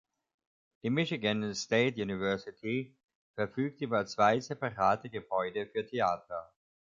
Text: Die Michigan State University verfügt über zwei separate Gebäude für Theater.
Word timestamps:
Die 0.81 0.89
Michigan 0.89 1.53
State 1.53 2.01
University 2.01 2.97
verfügt 3.35 3.81
über 3.81 4.03
zwei 4.07 4.39
separate 4.39 5.11
Gebäude 5.11 5.67
für 5.67 5.85
Theater. 5.85 6.51